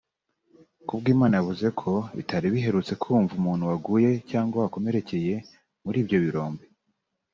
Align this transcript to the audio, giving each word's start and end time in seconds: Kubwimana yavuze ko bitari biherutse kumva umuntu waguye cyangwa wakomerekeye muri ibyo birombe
Kubwimana 0.87 1.33
yavuze 1.39 1.67
ko 1.79 1.91
bitari 2.17 2.47
biherutse 2.53 2.93
kumva 3.01 3.31
umuntu 3.39 3.63
waguye 3.69 4.11
cyangwa 4.29 4.55
wakomerekeye 4.63 5.33
muri 5.83 5.97
ibyo 6.03 6.17
birombe 6.25 6.63